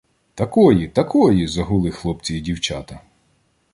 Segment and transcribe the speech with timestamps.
[0.35, 0.87] —Такої!
[0.87, 2.99] Такої!— загули хлопці й дівчата.